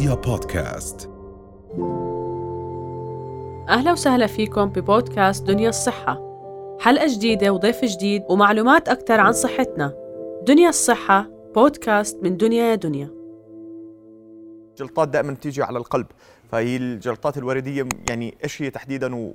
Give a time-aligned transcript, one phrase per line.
[0.00, 1.10] رؤيا بودكاست.
[3.68, 6.20] أهلا وسهلا فيكم ببودكاست دنيا الصحة.
[6.80, 9.92] حلقة جديدة وضيف جديد ومعلومات أكثر عن صحتنا.
[10.46, 13.10] دنيا الصحة بودكاست من دنيا يا دنيا.
[14.78, 16.06] جلطات دائما تيجي على القلب.
[16.52, 19.34] فهي الجلطات الوردية يعني إيش هي تحديدا و...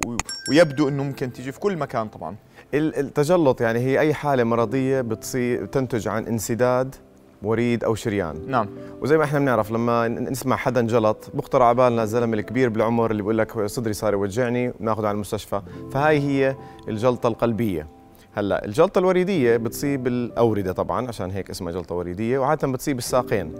[0.49, 2.35] ويبدو إنه ممكن تيجي في كل مكان طبعا.
[2.73, 6.95] التجلط يعني هي أي حالة مرضية بتصير تنتج عن انسداد
[7.43, 8.41] وريد أو شريان.
[8.47, 8.67] نعم.
[9.01, 13.23] وزي ما إحنا بنعرف لما نسمع حدا انجلط بخطر على بالنا الزلمة الكبير بالعمر اللي
[13.23, 15.61] بيقول لك صدري صار يوجعني بناخذه على المستشفى.
[15.91, 16.55] فهاي هي
[16.87, 17.87] الجلطة القلبية.
[18.33, 23.53] هلأ الجلطة الوريدية بتصيب الأوردة طبعا عشان هيك اسمها جلطة وريدية وعادة بتصيب الساقين.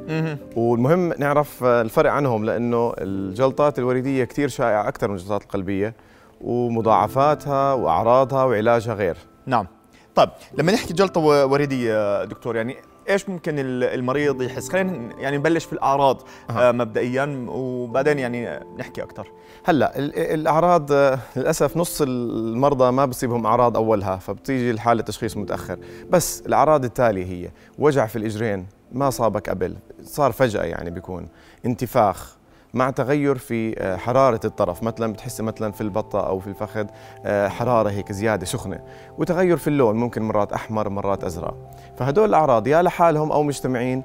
[0.55, 5.93] والمهم نعرف الفرق عنهم لأنه الجلطات الوريدية كثير شائعة أكثر من الجلطات القلبية
[6.41, 9.17] ومضاعفاتها وأعراضها وعلاجها غير.
[9.45, 9.67] نعم.
[10.15, 12.75] طيب لما نحكي جلطة وريدية دكتور يعني
[13.09, 16.71] إيش ممكن المريض يحس؟ خلينا يعني نبلش في الأعراض أه.
[16.71, 19.31] مبدئيا وبعدين يعني نحكي أكثر
[19.65, 19.99] هلأ
[20.33, 20.91] الأعراض
[21.35, 25.77] للأسف نص المرضى ما بصيبهم أعراض أولها فبتيجي الحالة تشخيص متأخر.
[26.09, 31.27] بس الأعراض التالية هي وجع في الإجرين ما صابك قبل صار فجأة يعني بيكون
[31.65, 32.34] انتفاخ
[32.75, 34.83] مع تغير في آه، حرارة الطرف.
[34.83, 36.85] مثلا بتحس مثلا في البطة أو في الفخذ
[37.25, 38.79] آه، حرارة هيك زيادة سخنة.
[39.17, 41.57] وتغير في اللون ممكن مرات أحمر مرات أزرق.
[41.97, 44.03] فهدول الأعراض يا لحالهم أو مجتمعين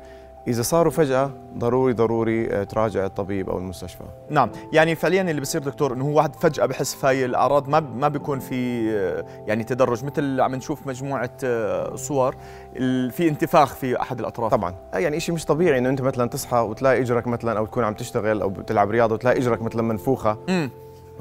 [0.50, 4.04] إذا صاروا فجأة ضروري ضروري آه، تراجع الطبيب أو المستشفى.
[4.30, 7.80] نعم، يعني فعليا اللي بصير دكتور إنه هو واحد فجأة بحس في هاي الأعراض ما
[7.80, 8.90] ما بيكون في
[9.46, 11.30] يعني تدرج مثل عم نشوف مجموعة
[11.96, 12.36] صور
[13.10, 14.52] في انتفاخ في أحد الأطراف.
[14.52, 17.94] طبعا، يعني شيء مش طبيعي إنه أنت مثلا تصحى وتلاقي إجرك مثلا أو تكون عم
[17.94, 20.38] تشتغل أو بتلعب رياضة وتلاقي إجرك مثلا منفوخة.
[20.48, 20.68] م.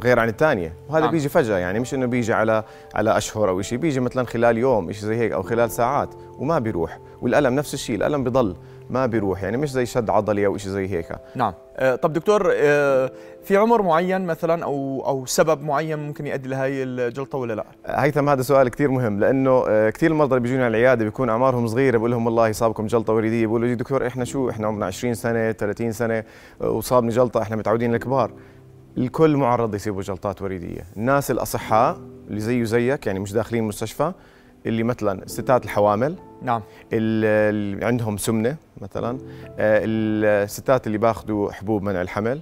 [0.04, 1.12] غير عن الثانية وهذا نعم.
[1.12, 2.64] بيجي فجأة يعني مش إنه بيجي على
[2.96, 6.60] على أشهر أو شيء بيجي مثلا خلال يوم شيء زي هيك أو خلال ساعات وما
[6.60, 8.56] بيروح والألم نفس الشيء الألم بضل
[8.90, 11.16] ما بيروح يعني مش زي شد عضلي أو شيء زي هيك.
[11.36, 11.54] نعم.
[11.78, 13.12] آه طب دكتور آه
[13.44, 18.30] في عمر معين مثلا أو أو سبب معين ممكن يؤدي لهي الجلطة ولا لا؟ هيثم
[18.30, 21.98] هذا سؤال كثير مهم لأنه آه كثير المرضى اللي بيجوني على العيادة بيكون أعمارهم صغيرة
[21.98, 25.52] بقول لهم والله صابكم جلطة وريديه بقولوا لي دكتور إحنا شو إحنا عمرنا 20 سنة
[25.52, 26.24] 30 سنة
[26.60, 28.32] وصابني جلطة إحنا متعودين الكبار.
[28.98, 31.98] الكل معرض يصيبوا جلطات وريديه الناس الأصحاء
[32.28, 34.12] اللي زيه زيك يعني مش داخلين المستشفى
[34.66, 36.62] اللي مثلا الستات الحوامل نعم.
[36.94, 39.18] اللي عندهم سمنة مثلا
[39.60, 42.42] آه، الستات اللي باخذوا حبوب منع الحمل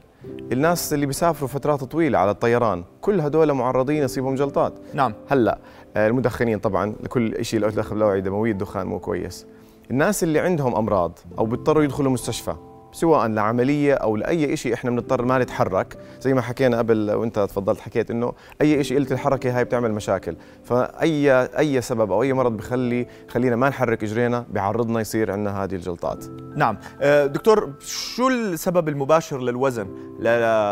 [0.52, 4.74] الناس اللي بيسافروا فترات طويلة على الطيران كل هدول معرضين يصيبهم جلطات.
[4.94, 5.14] نعم.
[5.30, 5.58] هلأ
[5.98, 9.46] آه، المدخنين طبعا لكل شيء له دخل بالاوعيه الدمويه الدخان مو كويس.
[9.92, 12.56] الناس اللي عندهم أمراض أو بيضطروا يدخلوا مستشفى
[12.92, 15.98] سواء لعملية أو لأي شيء إحنا بنضطر ما نتحرك.
[16.22, 20.36] زي ما حكينا قبل وأنت تفضلت حكيت إنه أي شيء قلت الحركة هاي بتعمل مشاكل.
[20.64, 25.76] فأي أي سبب أو أي مرض بخلي خلينا ما نحرك إجرينا بيعرضنا يصير عندنا هذه
[25.76, 26.26] الجلطات.
[26.56, 26.78] نعم.
[27.02, 29.88] آه، دكتور شو السبب المباشر للوزن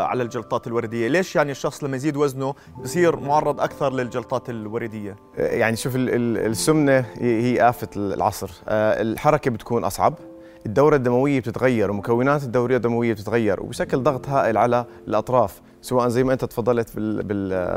[0.06, 2.54] على الجلطات الوردية؟ ليش يعني الشخص لما يزيد وزنه
[2.84, 8.52] بصير معرض أكثر للجلطات الوردية؟ آه، يعني شوف السمنة هي آفة العصر.
[8.68, 10.14] آه، الحركة بتكون أصعب.
[10.66, 15.62] الدورة الدموية بتتغير ومكونات الدورة الدموية بتتغير وبشكل ضغط هائل على الأطراف.
[15.86, 17.00] سواء زي ما انت تفضلت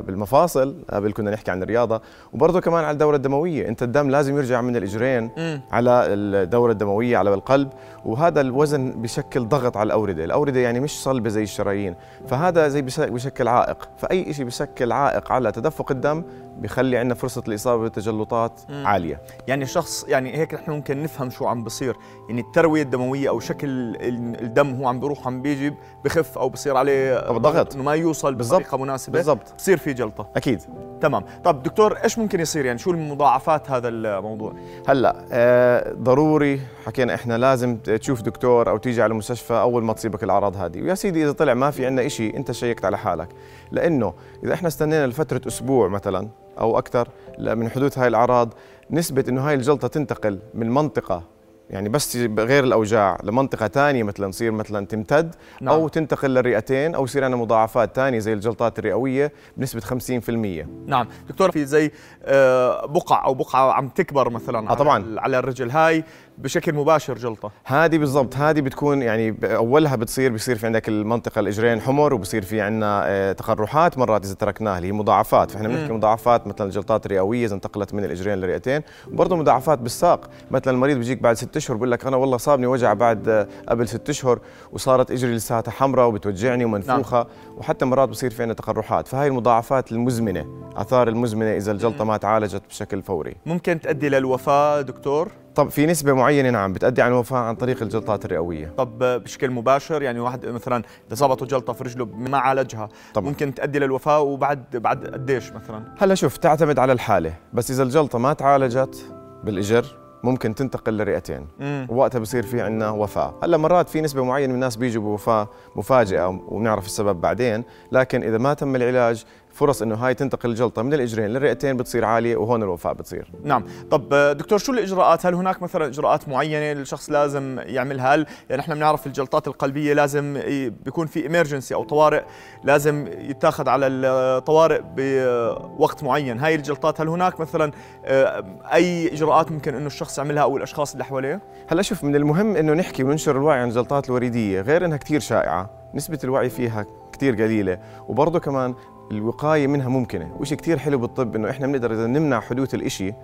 [0.06, 2.00] بالمفاصل قبل كنا نحكي عن الرياضة.
[2.32, 5.60] وبرضه كمان على الدورة الدموية انت الدم لازم يرجع من الإجرين م.
[5.72, 7.68] على الدورة الدموية على القلب.
[8.04, 10.24] وهذا الوزن بشكل ضغط على الأوردة.
[10.24, 11.94] الأوردة يعني مش صلبه زي الشرايين.
[12.28, 13.88] فهذا زي بشكل عائق.
[13.98, 16.24] فأي شيء بشكل عائق على تدفق الدم
[16.58, 18.86] بيخلي عندنا فرصة الاصابه بالتجلطات م.
[18.86, 19.20] عالية.
[19.48, 21.96] يعني الشخص يعني هيك نحن ممكن نفهم شو عم بصير.
[22.28, 23.96] يعني التروية الدموية أو شكل
[24.42, 25.74] الدم هو عم بيروح عم بيجي
[26.04, 27.76] بخف أو بصير عليه ضغط.
[27.76, 29.54] ما يوصل بطريقة مناسبة بالضبط.
[29.58, 30.28] بصير في جلطة.
[30.36, 30.60] أكيد.
[31.00, 31.24] تمام.
[31.44, 34.52] طب دكتور إيش ممكن يصير؟ يعني شو المضاعفات هذا الموضوع؟
[34.88, 40.24] هلأ آه ضروري حكينا إحنا لازم تشوف دكتور أو تيجي على المستشفى أول ما تصيبك
[40.24, 40.82] الأعراض هذه.
[40.82, 43.28] ويا سيدي إذا طلع ما في عندنا شيء أنت شيكت على حالك.
[43.70, 46.28] لأنه إذا إحنا استنينا لفترة أسبوع مثلا
[46.60, 48.54] أو أكثر من حدوث هاي الأعراض
[48.90, 51.22] نسبة إنه هاي الجلطة تنتقل من منطقة
[51.70, 55.74] يعني بس غير الأوجاع لمنطقة ثانية مثلا تصير مثلا تمتد نعم.
[55.74, 61.08] أو تنتقل للرئتين أو يصير عندنا مضاعفات ثانية زي الجلطات الرئوية بنسبة 50% نعم.
[61.28, 61.90] دكتور في زي
[62.24, 65.20] آه، بقع أو بقعة عم تكبر مثلا آه طبعا.
[65.20, 66.04] على الرجل هاي
[66.38, 67.50] بشكل مباشر جلطة.
[67.64, 72.60] هذه بالضبط هذه بتكون يعني أولها بتصير بصير في عندك المنطقة الإجرين حمر وبصير في
[72.60, 75.50] عندنا آه، تقرحات مرات إذا تركناها اللي هي مضاعفات.
[75.50, 78.82] فإحنا بنحكي مضاعفات مثلا الجلطات الرئوية إذا انتقلت من الإجرين للرئتين
[79.12, 82.92] وبرضه مضاعفات بالساق مثلا المريض بيجيك بعد ست أشهر بقول لك أنا والله صابني وجع
[82.92, 84.38] بعد آه، قبل ست أشهر
[84.72, 87.58] وصارت إجري لساتها حمراء وبتوجعني ومنفوخة نعم.
[87.58, 89.08] وحتى مرات بصير في عندنا تقرحات.
[89.08, 90.46] فهي المضاعفات المزمنة
[90.76, 93.36] آثار المزمنة إذا الجلطة ما تعالجت بشكل فوري.
[93.46, 98.24] ممكن تؤدي للوفاه دكتور؟ طب في نسبة معينة نعم بتؤدي عن الوفاه عن طريق الجلطات
[98.24, 98.74] الرئوية.
[98.76, 103.28] طب بشكل مباشر يعني واحد مثلا إذا صابته جلطة في رجله ما عالجها طبعا.
[103.28, 108.18] ممكن تؤدي للوفاه وبعد بعد قديش مثلا؟ هلا شوف تعتمد على الحالة بس إذا الجلطة
[108.18, 109.14] ما تعالجت
[109.44, 111.46] بالإجر ممكن تنتقل لرئتين.
[111.60, 111.86] مم.
[111.90, 113.34] ووقتها بصير في عندنا وفاة.
[113.42, 117.64] هلا مرات في نسبة معينة من الناس بيجوا بوفاة مفاجئة وبنعرف السبب بعدين.
[117.92, 119.24] لكن إذا ما تم العلاج
[119.58, 123.30] فرص إنه هاي تنتقل الجلطه من الإجرين للرئتين بتصير عالية وهون الوفاه بتصير.
[123.44, 123.64] نعم.
[123.90, 128.74] طب دكتور شو الإجراءات؟ هل هناك مثلا إجراءات معينة الشخص لازم يعملها؟ هل يعني إحنا
[128.74, 130.40] بنعرف الجلطات القلبية لازم
[130.84, 132.22] بيكون في امرجنسي أو طوارئ
[132.64, 137.72] لازم يتاخذ على الطوارئ بوقت معين؟ هاي الجلطات هل هناك مثلا
[138.04, 142.56] آه، أي إجراءات ممكن إنه الشخص يعملها أو الأشخاص اللي حواليه؟ هلأ شوف من المهم
[142.56, 147.34] إنه نحكي وننشر الوعي عن الجلطات الوريديه غير إنها كثير شائعة نسبة الوعي فيها كثير
[147.34, 147.78] قليلة
[148.08, 148.74] وبرضه كمان
[149.10, 150.36] الوقاية منها ممكنة.
[150.40, 153.14] وشيء كثير حلو بالطب إنه إحنا بنقدر إذا نمنع حدوث الإشي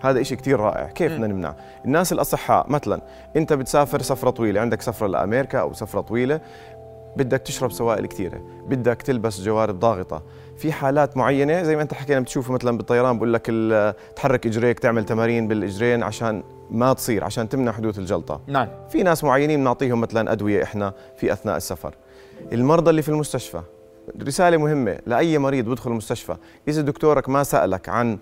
[0.00, 0.86] هذا إشي كثير رائع.
[0.86, 1.54] كيف بدنا نمنع؟
[1.84, 3.00] الناس الأصحاء مثلا
[3.36, 6.40] أنت بتسافر سفرة طويلة عندك سفرة لأمريكا أو سفرة طويلة
[7.16, 10.22] بدك تشرب سوائل كثيرة بدك تلبس جوارب ضاغطة.
[10.56, 13.50] في حالات معينة زي ما أنت حكينا بتشوفه مثلا بالطيران بقول لك
[14.16, 18.40] تحرك إجريك تعمل تمارين بالإجرين عشان ما تصير عشان تمنع حدوث الجلطة.
[18.46, 18.68] نعم.
[18.88, 21.94] في ناس معينين بنعطيهم مثلا أدوية إحنا في أثناء السفر.
[22.52, 23.60] المرضى اللي في المستشفى
[24.22, 26.36] رسالة مهمة لأي مريض بدخل المستشفى.
[26.68, 28.18] إذا دكتورك ما سألك عن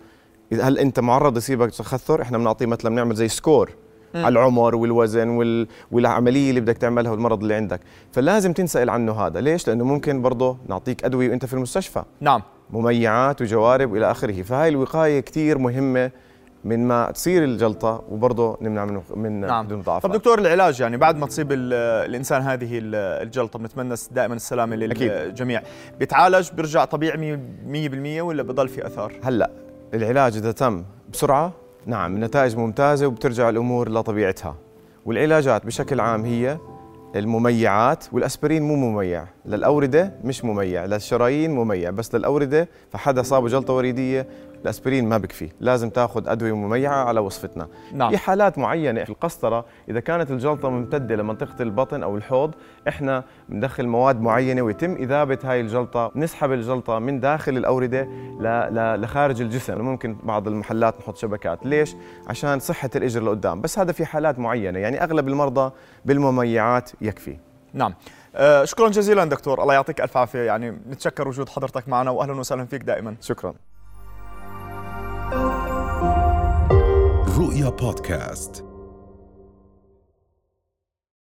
[0.53, 3.71] هل أنت معرض يصيبك تخثر إحنا بنعطيه مثلا بنعمل زي score
[4.15, 5.67] على العمر والوزن وال...
[5.93, 7.81] والعملية اللي بدك تعملها والمرض اللي عندك.
[8.13, 9.41] فلازم تنسأل عنه هذا.
[9.41, 12.03] ليش؟ لأنه ممكن برضه نعطيك أدوية وأنت في المستشفى.
[12.21, 12.43] نعم.
[12.71, 14.43] مميعات وجوارب وإلى آخره.
[14.43, 16.11] فهاي الوقاية كثير مهمة
[16.64, 19.66] من ما تصير الجلطة وبرضه نمنع من من نعم.
[19.66, 21.72] بدون مضاعفات طب دكتور العلاج يعني بعد ما تصيب ال-
[22.08, 25.02] الإنسان هذه ال- الجلطة بنتمنى دائما السلامة أكيد.
[25.12, 25.62] للجميع.
[25.99, 29.50] بيتعالج بيرجع طبيعي 100% ولا بضل في أثار؟ هلأ
[29.94, 31.52] العلاج إذا تم بسرعة
[31.87, 34.56] نعم النتائج ممتازة وبترجع الأمور لطبيعتها.
[35.06, 36.58] والعلاجات بشكل عام هي
[37.16, 39.25] المميعات والأسبرين مو مميع.
[39.46, 41.90] للأوردة مش مميع للشرايين مميع.
[41.90, 44.26] بس للأوردة فحدا صابه جلطة وريدية
[44.64, 45.50] الأسبرين ما بكفي.
[45.61, 47.69] لازم تاخذ أدوية مميعة على وصفتنا.
[47.93, 48.11] نعم.
[48.11, 52.55] في حالات معينة في القسطرة إذا كانت الجلطة ممتدة لمنطقة البطن أو الحوض
[52.88, 58.02] إحنا بندخل مواد معينة ويتم إذابة هاي الجلطة نسحب الجلطة من داخل الأوردة
[58.40, 58.43] ل...
[58.75, 59.00] ل...
[59.00, 59.81] لخارج الجسم.
[59.81, 61.66] ممكن بعض المحلات نحط شبكات.
[61.66, 61.96] ليش؟
[62.28, 63.61] عشان صحة الإجر لقدام.
[63.61, 64.78] بس هذا في حالات معينة.
[64.78, 65.72] يعني أغلب المرضى
[66.05, 67.37] بالمميعات يكفي.
[67.75, 67.94] نعم.
[68.37, 69.62] آه شكرا جزيلا دكتور.
[69.62, 70.40] الله يعطيك ألف عافية.
[70.40, 73.16] يعني نتشكر وجود حضرتك معنا واهلا وسهلا فيك دائما.
[73.20, 73.55] شكرا.
[77.64, 78.74] رؤيا بودكاست